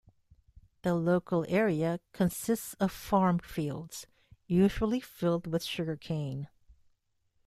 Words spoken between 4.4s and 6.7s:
usually filled with sugar cane.